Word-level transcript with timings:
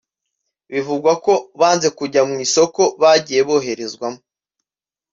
bivugwa 0.71 1.11
ko 1.25 1.33
banze 1.59 1.87
kujya 1.97 2.21
mu 2.29 2.35
isoko 2.45 2.81
bagiye 3.01 3.41
boherezwamo 3.47 4.21